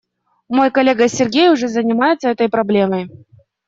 [0.57, 3.07] Мой коллега Сергей уже занимается этой проблемой.